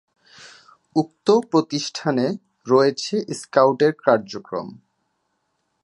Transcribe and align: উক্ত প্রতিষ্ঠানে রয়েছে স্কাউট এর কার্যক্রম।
উক্ত 0.95 1.27
প্রতিষ্ঠানে 1.51 2.25
রয়েছে 2.67 3.15
স্কাউট 3.33 3.79
এর 3.81 3.93
কার্যক্রম। 4.05 4.67